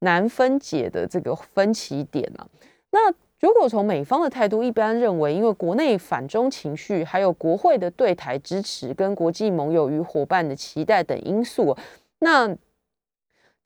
[0.00, 2.46] 难分解的这个分歧点啊。
[2.90, 11.76] 那如果从美方的态度，一般认为，因为国内反中情绪，还有国会的对台支持，跟国际盟友与伙伴的期待等因素，
[12.18, 12.54] 那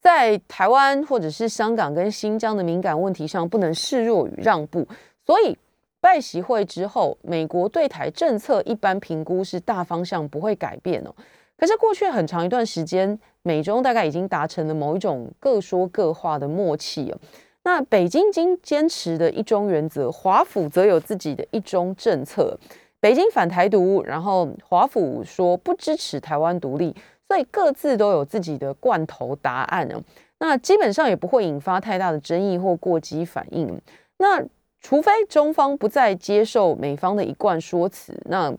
[0.00, 4.87] 在台湾或者是香港跟新疆的敏感问题上，不能示弱与让步。
[5.24, 5.57] 所以
[6.04, 11.14] 拜习会之后，美国对台政策一般评估是大方向不会改变哦。
[11.56, 17.18] 可是过去很长一段时间，美中大概已经达成了某一种各说各话的默契哦。
[17.62, 22.54] 那北京经坚持的一中原则，华府则有自己的一中政策。
[23.00, 26.94] 北京反台独，然后华府说不支持台湾独立，
[27.28, 30.02] 所以各自都有自己的罐头答案哦
[30.38, 33.80] 那基本上也不会引发太大的争议或过激反应。
[34.18, 34.44] 那
[34.84, 38.54] 除非中方不再接受美方的一贯说辞，那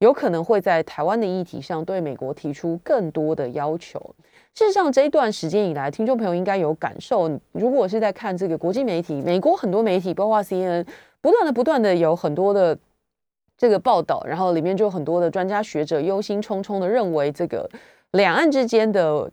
[0.00, 3.98] 有可能会在台湾的议题上对美国提出更多的要求。
[4.54, 10.84] 事实上，这一段时间以来，听众朋友应该有感受，如果是在看这个国际媒体，美国很多媒体，包括 CNN，
[11.22, 12.76] 不断的、不断的有很多的
[13.56, 17.66] 这个报道，然后里面就有很多的专家学者忧心忡忡的认为，这个
[18.10, 19.30] 两岸之间的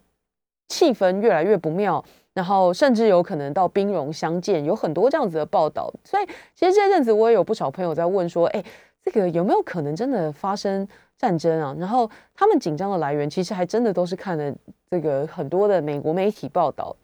[0.70, 2.02] 气氛越来越不妙。
[2.38, 5.92] 然后甚至有可能到兵戎相见，有很多这样子的报道。
[6.04, 8.64] 所以其实这阵子我也有不少朋友在问说，哎，
[9.04, 11.76] 这个有没有可能真的发生战争啊？
[11.80, 14.54] 然后他们紧张的来源其实还真的都是看了
[14.92, 16.96] 这个很多的美国媒体报道。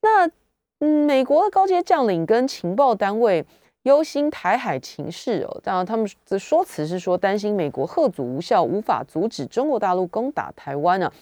[0.00, 0.28] 那
[0.80, 3.44] 嗯，美国的高阶将领跟情报单位
[3.84, 11.12] 忧心台海情势哦，当然他们的说辞是说担心美国贺阻无效，无法阻止中国大陆攻打台湾啊。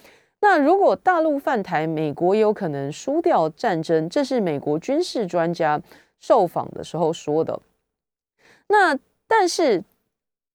[0.41, 5.81] 那如果大陆犯台，美国有可能输掉战争，这是美国军事专家
[6.21, 7.59] 受访的时候说的。
[8.69, 8.97] 那
[9.27, 9.83] 但是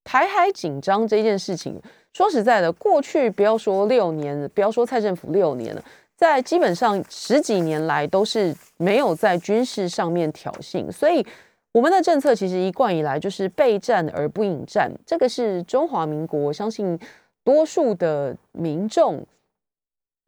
[0.04, 1.82] 台海紧张这件事情，
[2.14, 5.84] 说实在的，过去不要说六年，不要说蔡政府六年了，
[6.16, 11.26] 在基本上十几年来都是没有在军事上面挑衅，所以
[11.74, 16.98] 我们的政策其实一贯以来就是备战而不引战，这个是中华民国相信
[17.44, 19.22] 多数的民众。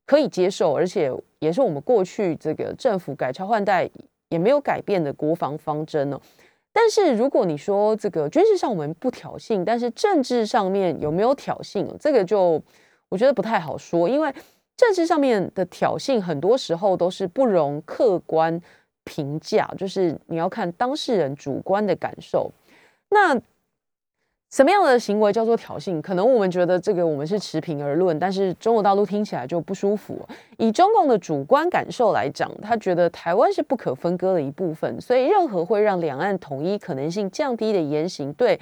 [0.05, 3.89] 可以接受，而且也是我们过去这个政府改朝换代
[4.29, 6.19] 也没有改变的国防方针哦。
[6.71, 12.61] 但是如果你说这个军事上我们不挑衅，但是政治上面有没有挑衅，这个就
[13.09, 14.33] 我觉得不太好说，因为
[14.75, 18.61] 政治上面的挑衅很多时候都是不容客观
[19.05, 22.51] 评价，就是你要看当事人主观的感受。
[23.09, 23.39] 那
[24.55, 26.01] 什么样的行为叫做挑衅？
[26.01, 30.25] 可能我们觉得这个我们是持平而论，但是中国大陆听起来就不舒服。
[30.57, 38.57] 以中共的主观感受来讲，他觉得台湾是不可分割的一部分，所以任何会让两岸统一可能性降低的言行，对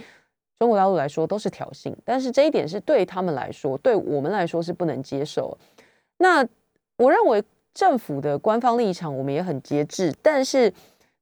[0.57, 1.93] 中国大陆来说都是挑衅。
[2.03, 5.55] 但是这一点是对他们来说，对我们来说是不能接受。
[6.17, 6.43] 那
[6.97, 7.43] 我认为
[7.75, 10.73] 政府的官方立场我们也很节制，但是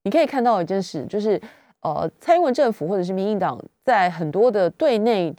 [0.04, 1.42] 你可以看到一件事，就是。
[1.82, 5.36] 呃，蔡英文政府或者是民进党在很多的对内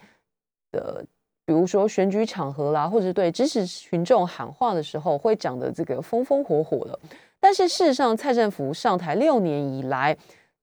[0.73, 1.05] 的，
[1.45, 6.99] 比如说选举场合啦，或者对支持群众喊话的时候，会讲的这个风风火火的。
[7.39, 10.17] 但是事实上，蔡政府上台六年以来，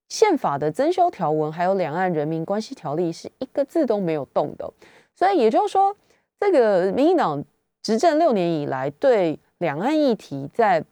[0.08, 4.72] 宪法的增修条文还有两岸人民关系条例是一个字都没有动的。
[5.16, 5.96] 所以也就是说，
[6.40, 7.44] 这个民进党
[7.82, 10.84] 执政六年以来，对两岸议题在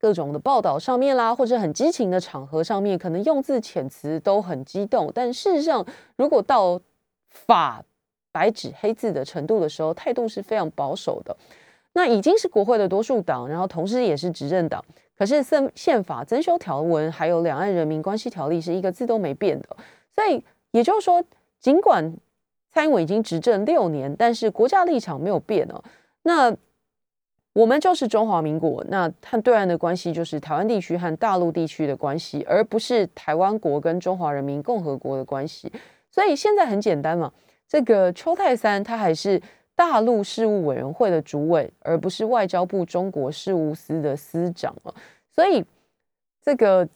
[0.00, 5.84] 各种的报道上面啦，或者很激情的场合上面，可能用字遣词都很激动，但事实上，
[6.16, 6.80] 如果到
[7.28, 7.84] 法
[8.32, 11.36] 白纸黑字的程度的时候，态度是非常保守的。
[11.92, 14.82] 那已经是国会的多数党，然后同时也是执政党，
[15.18, 19.68] 可是宪宪法增修条文还有两岸人民关系条例是一个字都没变的。
[20.14, 21.22] 所以也就是说，
[21.58, 22.16] 尽管
[22.72, 25.82] 蔡英文已经执政六年，但是国家立场没有变哦。
[26.22, 26.56] 那
[27.52, 35.70] 我们就是中华民国，那和对岸的关系就是台湾地区和大陆地区的关系，而不是台湾国跟中华人民共和国的关系。
[36.10, 37.32] 所以现在很简单嘛，
[37.68, 39.40] 这个邱泰三他还是
[39.74, 44.94] 大陆事务委员会的主委，而不是外交部中国事务司的司长了。
[45.34, 45.64] 所以
[46.42, 46.88] 这个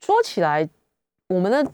[0.00, 0.68] 说起来，
[1.26, 1.72] 我们的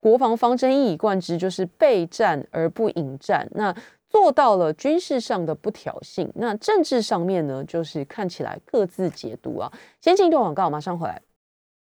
[0.00, 3.48] 国防方针一以贯之，就是备战而不引战。
[3.52, 3.74] 那
[4.14, 9.68] 做到了军事上的不挑衅，那政治上面呢，就是看起来各自解读啊。
[10.00, 11.20] 先进一段广告，马上回来。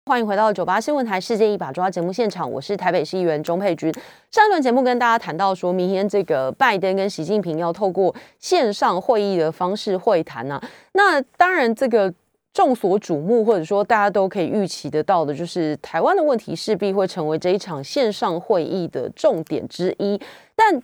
[0.05, 3.93] 欢迎回到九八新闻台《世界一把抓》节目现场，我是台北市议员钟佩君。
[4.31, 10.63] 上一段节目跟大家谈到，说明天这个拜登跟习近平要透过线上会议的方式会谈啊。
[10.93, 12.13] 那当然，这个
[12.53, 20.17] 众所瞩目，或者说大家都可以预期得到的，就是台湾的问题势必会成为这一场线上会议的重点之一，
[20.55, 20.81] 但。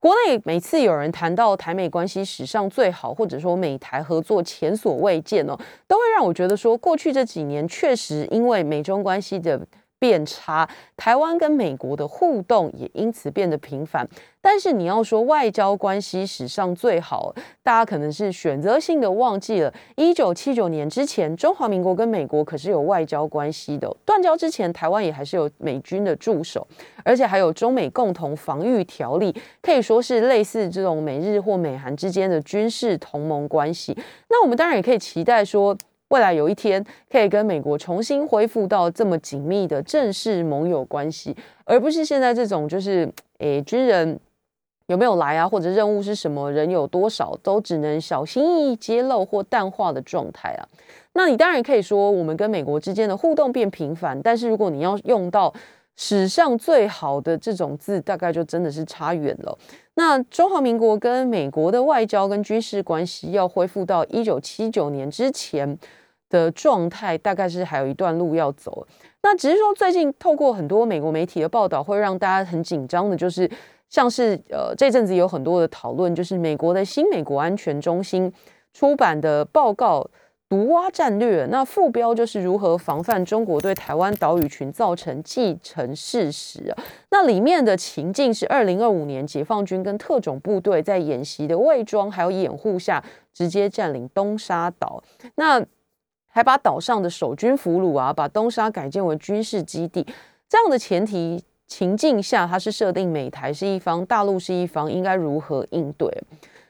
[0.00, 5.54] 国内每次有人谈到台美关系史上最好，或者说美台合作前所未见哦，
[5.86, 9.60] 都会让我觉得说，过去这几年确实因为美中关系的。
[10.00, 14.08] 变差，台湾跟美国的互动也因此变得频繁。
[14.42, 17.32] 但是你要说外交关系史上最好，
[17.62, 23.94] 大家可能是选择性的忘记了，一九七九年之前，中华民国跟美国可是有外交关系的。
[24.06, 26.66] 断交之前，台湾也还是有美军的驻守，
[27.04, 33.94] 而且还有中美共同防御条例，可以说是类似这种美日或美韩之间的军事同盟关系。
[34.30, 35.76] 那我们当然也可以期待说。
[36.10, 41.34] 未来有一天可以跟美国重新恢复到这么紧密的正式盟友关系，
[41.64, 43.08] 而不是现在这种就是
[43.38, 44.18] 诶军人
[44.86, 50.66] 有没有来啊，或者任务是什么，人有多少，都只能小心翼翼揭露或淡化的状态啊。
[51.12, 55.52] 那你当然可以说我们跟美国之间的互动变频繁，但是如果你要用到
[55.94, 59.56] 史上最好的这种字，大概就真的是差远了。
[59.94, 65.78] 那中华民国跟美国的外交跟军事关系要恢复到一九七九年之前
[66.30, 68.86] 的状态，大概是还有一段路要走。
[69.22, 73.50] 那只是说，最近透过很多美国媒体的报道，会让大家很紧张的，就是
[73.90, 78.32] 像是呃这阵子有很多的讨论，就是美国的新美国安全中心
[78.72, 80.08] 出版的报告。
[80.48, 86.74] 毒蛙战略，那副标就是如何防范中国对台湾岛屿群造成既成事实。
[87.12, 93.00] 那里面的情境是二零二五年解放军跟特种部队在演习的伪装还有掩护下，
[93.32, 95.00] 直接占领东沙岛，
[95.36, 95.64] 那
[96.30, 100.06] 还把岛上的守军俘虏啊，把东沙改建为军事基地。
[100.48, 106.08] 这样的前提情境下，它是设定美台是一方，大陆是一方，应该如何应对？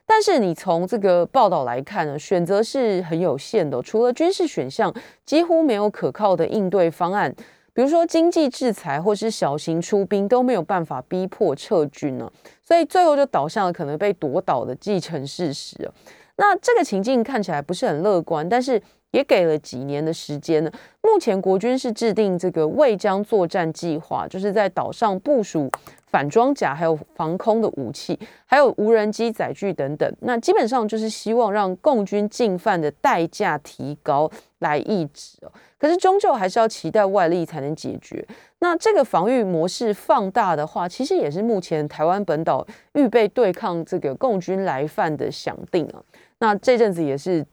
[0.04, 3.80] 但是你从这个报道来看呢，选择是很有限的。
[3.80, 4.92] 除了军事选项，
[5.24, 7.32] 几乎没有可靠的应对方案。
[7.72, 12.28] 比如说经济制裁或是小型出兵都没有办法逼迫撤军呢。
[12.60, 15.90] 所以最后就导向了可能被夺岛的既成事实。
[16.36, 18.82] 那这个情境看起来不是很乐观，但是
[19.12, 20.70] 也给了几年的时间呢。
[21.02, 25.70] 目前国军是制定这个未将作战计划，就是在岛上部署。
[26.06, 35.52] 反装甲，还有防空的武器，还有无人机载具等等，那基本上就是希望让共军进犯的代价提高来抑制哦。
[35.78, 38.26] 可是终究还是要期待外力才能解决。
[38.58, 46.02] 那这个防御模式放大的话，其实也是目前台湾本岛预备对抗这个共军来犯的想定啊。
[46.40, 47.46] 那这阵子也是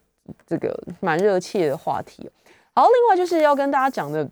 [0.45, 2.29] 这个蛮热切的话题。
[2.73, 4.29] 好，另外就是要跟大家讲的。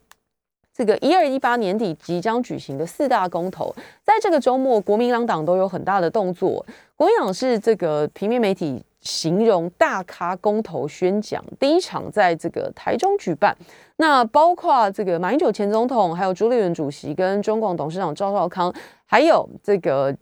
[0.78, 3.74] 这个一二一八年底即将举行的四大公投，
[4.04, 6.66] 在这个周末，国民党党都有很大的动作。
[6.98, 13.56] 国民党是这个平面媒体形容大咖公投宣讲，第一场在这个台中举办。
[13.96, 18.74] 那包括这个马英九前总统，还有朱立伦主席，跟中广董事长赵少康，
[19.06, 20.14] 还有这个。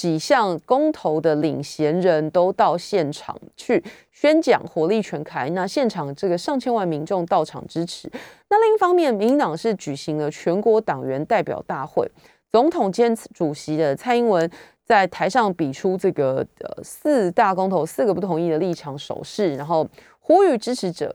[0.00, 5.50] 几项公投的领衔人都到现场去宣讲，火力全开。
[5.50, 8.10] 那现场这个上千万民众到场支持。
[8.48, 12.10] 那另一方面，民进党是举行了全国党员代表大会，
[12.50, 14.50] 总统兼主席的蔡英文
[14.86, 19.86] 在台上比出这个呃四大公投四个不同意的立场手势，然后
[20.18, 21.14] 呼吁支持者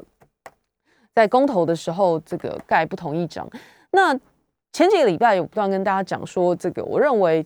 [1.15, 3.49] 在公投的时候这个盖不同意章。
[3.93, 4.13] 那
[4.71, 7.43] 前几个礼拜有不断跟大家讲说，这个我认为。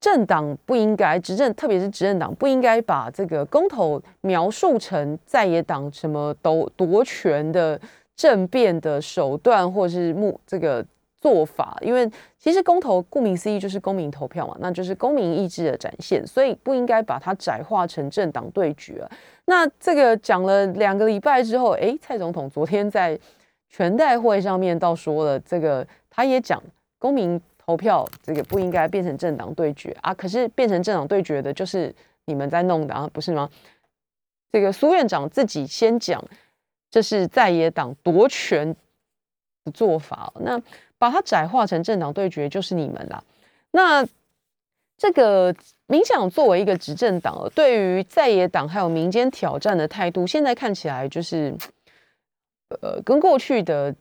[0.00, 7.78] 政党不应该执政，特别是执政党不应该把这个公投描述成在野党什么夺夺权的
[8.16, 10.82] 政变的手段，或是目这个
[11.20, 11.76] 做法。
[11.82, 19.06] 因为其实公投顾名思义就是公民投票嘛，那就是公民意志的展现，所以不应该把它窄化成政党对决。
[19.44, 23.18] 那这个讲了两个礼拜之后，哎，蔡总统昨天在
[23.68, 26.62] 全代会上面倒说了，这个他也讲
[26.98, 27.38] 公民。
[27.70, 30.12] 投票这个不应该变成政党对决啊！
[30.12, 31.94] 可是变成政党对决的就是
[32.24, 33.48] 你们在弄的啊，不是吗？
[34.50, 36.20] 这个苏院长自己先讲，
[36.90, 38.74] 这是在野党夺权
[39.64, 40.60] 的做法，那
[40.98, 43.22] 把它窄化成政党对决就是你们啦。
[43.70, 44.04] 那
[44.98, 45.54] 这个
[45.86, 51.54] 民想作为一个执政党，对于在野党还有民间挑战的态度，现在看起来就是
[52.80, 53.94] 呃，跟过去的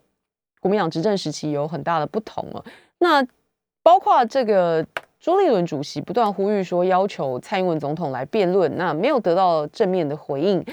[0.60, 2.66] 国民党执政时期有很大的不同了。
[2.98, 3.26] 那
[3.90, 4.86] 包括这个
[5.20, 10.64] 朱立伦主席不断呼吁说，要求蔡英文总统来辩论，那没有得到正面的回应。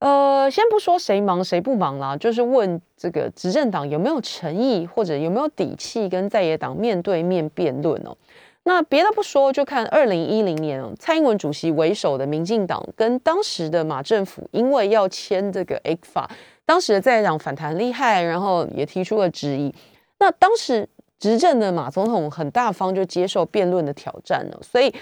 [0.00, 8.16] 呃，先不说谁忙谁不忙啦，就是问这个执政党有没有诚意或者有没有底气跟在野党面对面辩论哦。
[8.64, 16.28] 那别的不说，就看二零一零年蔡英文主席为首的民进党跟当时的马政府，因为要签这个 A 法，
[16.64, 19.72] 当时的在野党反弹厉害，然后也提出了质疑。
[20.18, 20.88] 那当时。
[21.18, 24.60] 执政的马总统很大方，就接受辩论的挑战了。
[24.62, 24.94] 所以，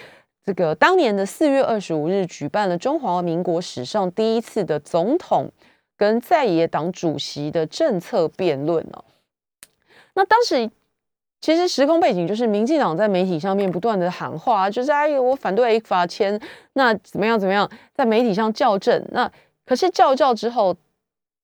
[0.45, 5.51] 这个当年的四月二十五日举办了中华民国史上第一次的总统
[5.97, 9.05] 跟在野党主席的政策辩论哦。
[10.15, 10.71] 那当时
[11.41, 16.41] 其实时空背景就是民进党在媒体上面不断的喊话，就是哎，我反对法签，
[16.75, 19.05] 那怎么样怎么样，在媒体上校正。
[19.11, 19.29] 那
[19.67, 20.77] 可是校教之后，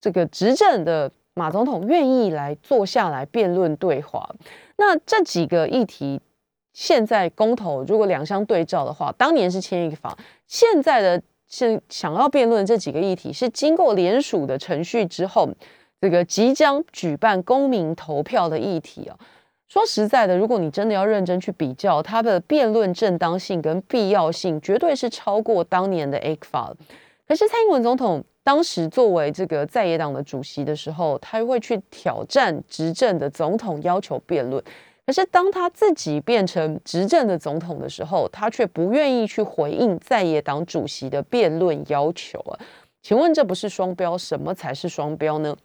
[0.01, 1.11] 这个执政的。
[1.41, 4.29] 马总统愿意来坐下来辩论对话，
[4.77, 6.21] 那这几个议题
[6.75, 10.15] 现在公投如果两相对照的话，当年是签一个法，
[10.47, 15.49] 现在的现想要辩论这几个议题是经过联署的程序之后，
[15.99, 19.17] 这个即将举办公民投票的议题啊。
[19.67, 26.75] 说实在的，如果你真的要认真去比较它的辩论正当性跟必要性，绝对是超过当年的 A 法。
[27.27, 28.23] 可是蔡英文总统。
[28.43, 34.63] 当时作为这个在野党的主席的时候，他会去挑战执政的总统，要求辩论。
[35.07, 42.59] 可是当他自己变成执政的总统的时候，他却不愿意去回应在野党主席的辩论要求啊。
[43.03, 44.17] 请问这不是双标？
[44.17, 45.57] 什么才是双标呢？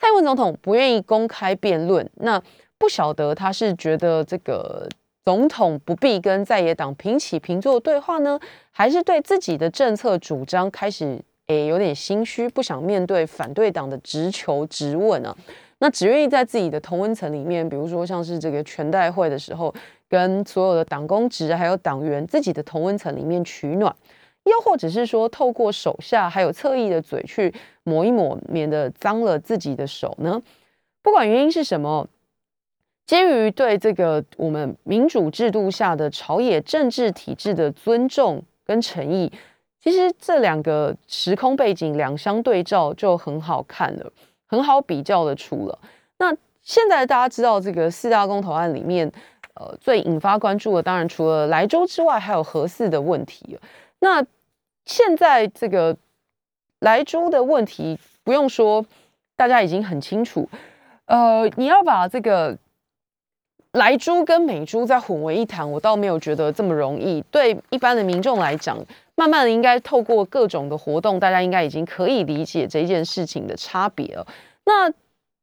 [0.00, 2.42] 蔡英文总统不愿意公开辩论，那
[2.76, 4.88] 不晓得他是觉得这个
[5.24, 8.40] 总统不必跟在野党平起平坐对话呢，
[8.72, 15.36] 还是对自己的政策主张开始诶有点心虚，不想面对反对党的直球直问呢？
[15.78, 19.74] 那只愿意在自己的同温层里面，比如说像是这个全代会的时候，
[20.08, 23.94] 跟所有的党公职还有党员自己的同温层里面取暖。
[24.44, 30.40] 又或者是说，透过手下还有侧翼的嘴去抹一抹，免得脏了自己的手呢？
[31.02, 32.06] 不管原因是什么，
[33.06, 39.32] 基于对这个我们民主制度下的朝野政治体制的尊重跟诚意，
[39.84, 44.10] 其实这两个时空背景两相对照就很好看了，
[44.46, 45.78] 很好比较的出了。
[46.16, 49.12] 那现在大家知道这个四大公投案里面，
[49.52, 53.58] 呃，最引发关注的，当然除了莱州之外，还有核四的问题。
[53.98, 54.24] 那
[54.86, 55.94] 现在这个
[56.78, 58.86] 莱州的问题不用说，
[59.36, 60.48] 大家已经很清楚。
[61.04, 62.56] 呃，你要把这个
[63.72, 67.20] 莱猪跟美猪再混为一谈，我倒没有觉得这么容易。
[67.30, 68.78] 对一般的民众来讲，
[69.16, 74.26] 慢慢的应该透过各种的活动，大家应该已经可以理解这件事情的差别了。
[74.64, 74.90] 那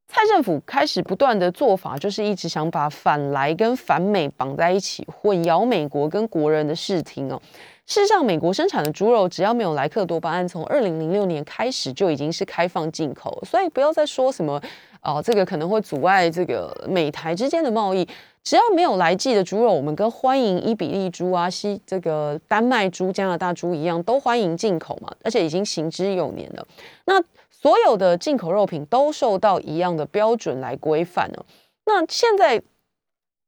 [0.08, 7.40] 蔡政府开始不断的做法，就是一直想把反莱跟反美绑在一起，混淆美国跟国人的视听哦。
[7.86, 14.60] 事实上，美国生产的猪肉只要没有莱克多巴胺，从二零零六年开始就已经是开放进口，所以不要再说什么
[15.02, 18.08] 哦，这个可能会阻碍这个美台之间的贸易。
[18.44, 26.66] 只要没有来记的猪肉，我们跟欢迎伊比利猪啊、西这个丹麦猪、加拿大猪一样，都欢迎进口嘛，而且已经行之有年了。
[27.04, 31.44] 那所有的进口肉品都受到一样的标准来规范呢。
[31.84, 32.60] 那现在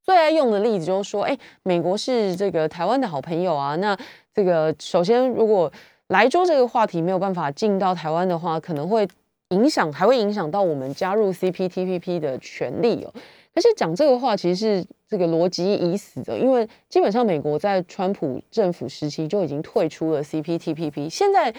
[0.05, 3.99] 最爱用的例子就是说，哎，美国是这个台湾的好朋友啊，那。
[4.37, 5.73] 这个首先，如果
[6.09, 9.07] 莱州这个话题没有办法进到台湾的话，可能会
[9.51, 13.15] 影响，还会影响到我们加入 CPTPP 的权利哦。
[13.53, 21.55] 但是讲这个话，其实是这个逻辑已死的，因为基本上美国在川普政府时期就已经退出了 CPTPP，现在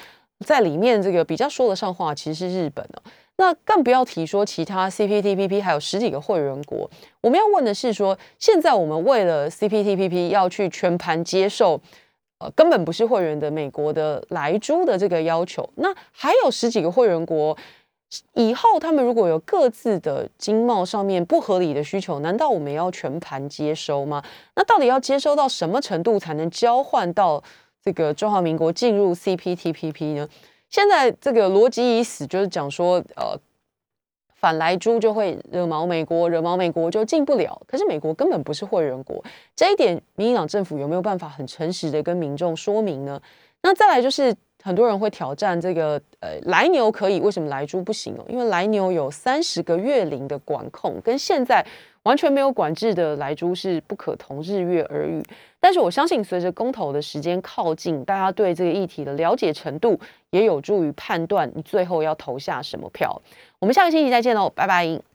[0.46, 3.02] 在里面这个比较说得上话，其实是日本哦。
[3.38, 6.90] 那更不要提说其他 CPTPP 还有十几个会员国。
[7.22, 11.82] 我们要问的是说，现在我们为了 CPTPP 要去全盘接受。
[12.38, 17.58] 呃，根本不是会员的美国的来猪的这个要求，那还有十几个会员国，
[18.34, 24.22] 以后他们如果有各自的经贸上面不合理的需求，难道我们要全盘接收吗？
[24.56, 27.42] 那到底要接收到什么程度才能交换到
[27.82, 30.28] 这个中华民国进入 CPTPP 呢？
[30.76, 33.40] 现在这个逻辑已死，就是讲说，呃。
[34.38, 37.60] 反来猪就会惹毛美国，惹毛美国就进不了。
[37.66, 39.24] 可是美国根本不是会员国，
[39.56, 43.20] 这一点民进党政府有没有办法很诚实的跟民众说明呢？
[43.64, 44.36] 那再来就是
[44.66, 48.26] 很多人会挑战这个，呃，来牛可以，为什么来猪不行哦？
[48.28, 51.66] 因为来牛有三十个月龄的管控，跟现在。
[52.06, 55.24] 完全没有管制的来猪是不可同日月而语，
[55.60, 60.00] 但是我相信随着公投的时间靠近，大家对这个议题的了解程度
[60.30, 63.20] 也有助于判断你最后要投下什么票。
[63.58, 65.02] 我们下个星期再见喽，拜拜。